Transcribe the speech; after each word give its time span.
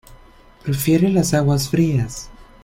Prefiere 0.63 1.09
las 1.09 1.35
aguas 1.35 1.69
frías. 1.69 2.27